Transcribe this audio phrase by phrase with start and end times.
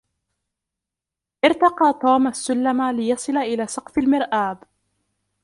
[1.45, 4.63] ارتقى توم السلم ليصل إلى سقف المرآب.